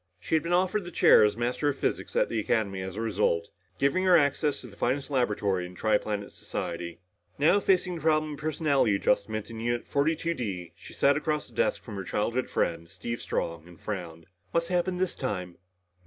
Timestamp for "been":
0.41-0.51